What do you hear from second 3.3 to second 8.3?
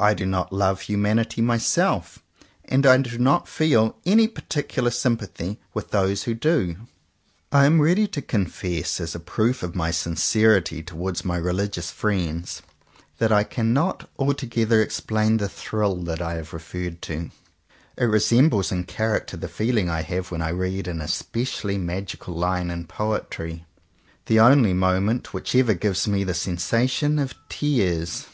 feel any particular sympathy with those who do. I am ready to